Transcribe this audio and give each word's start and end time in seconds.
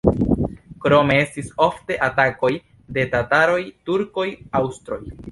Krome 0.85 1.17
estis 1.25 1.49
ofte 1.65 1.97
atakoj 2.07 2.49
de 2.97 3.03
tataroj, 3.11 3.59
turkoj, 3.91 4.25
aŭstroj. 4.61 4.99